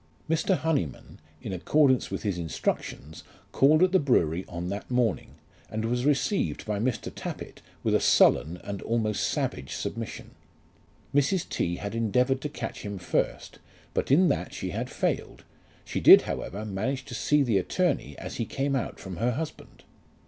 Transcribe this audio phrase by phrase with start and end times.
[0.27, 0.57] Mr.
[0.57, 5.35] Honyman, in accordance with his instructions, called at the brewery on that morning,
[5.69, 7.13] and was received by Mr.
[7.13, 10.31] Tappitt with a sullen and almost savage submission.
[11.13, 11.47] Mrs.
[11.47, 11.75] T.
[11.75, 13.59] had endeavoured to catch him first,
[13.93, 15.43] but in that she had failed;
[15.85, 19.83] she did, however, manage to see the attorney as he came out from her husband.